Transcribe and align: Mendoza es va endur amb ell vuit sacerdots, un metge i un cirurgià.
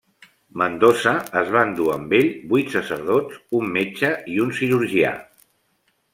Mendoza 0.59 1.11
es 1.41 1.51
va 1.55 1.61
endur 1.71 1.89
amb 1.97 2.15
ell 2.21 2.31
vuit 2.55 2.73
sacerdots, 2.77 3.39
un 3.61 3.71
metge 3.77 4.11
i 4.37 4.41
un 4.47 4.53
cirurgià. 4.63 5.15